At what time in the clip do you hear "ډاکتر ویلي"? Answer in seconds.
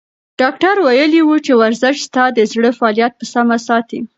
0.41-1.21